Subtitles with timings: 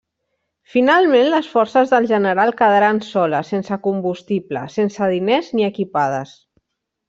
[0.75, 6.37] Finalment, les forces del general quedaren soles, sense combustible, sense diners ni equipades.